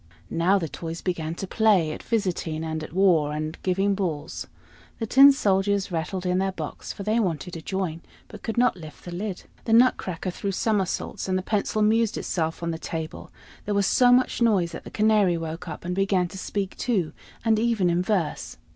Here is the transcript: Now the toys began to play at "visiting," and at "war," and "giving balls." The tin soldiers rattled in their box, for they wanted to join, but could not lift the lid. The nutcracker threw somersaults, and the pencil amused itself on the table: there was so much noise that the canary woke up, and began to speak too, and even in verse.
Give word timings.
Now 0.31 0.57
the 0.57 0.67
toys 0.67 0.99
began 0.99 1.35
to 1.35 1.45
play 1.45 1.91
at 1.91 2.01
"visiting," 2.01 2.63
and 2.63 2.83
at 2.83 2.91
"war," 2.91 3.33
and 3.33 3.55
"giving 3.61 3.93
balls." 3.93 4.47
The 4.97 5.05
tin 5.05 5.31
soldiers 5.31 5.91
rattled 5.91 6.25
in 6.25 6.39
their 6.39 6.51
box, 6.53 6.91
for 6.91 7.03
they 7.03 7.19
wanted 7.19 7.53
to 7.53 7.61
join, 7.61 8.01
but 8.27 8.41
could 8.41 8.57
not 8.57 8.75
lift 8.75 9.05
the 9.05 9.11
lid. 9.13 9.43
The 9.65 9.73
nutcracker 9.73 10.31
threw 10.31 10.51
somersaults, 10.53 11.29
and 11.29 11.37
the 11.37 11.43
pencil 11.43 11.81
amused 11.81 12.17
itself 12.17 12.63
on 12.63 12.71
the 12.71 12.79
table: 12.79 13.29
there 13.65 13.75
was 13.75 13.85
so 13.85 14.11
much 14.11 14.41
noise 14.41 14.71
that 14.71 14.85
the 14.85 14.89
canary 14.89 15.37
woke 15.37 15.67
up, 15.67 15.85
and 15.85 15.93
began 15.93 16.27
to 16.29 16.37
speak 16.39 16.75
too, 16.77 17.13
and 17.45 17.59
even 17.59 17.87
in 17.87 18.01
verse. 18.01 18.57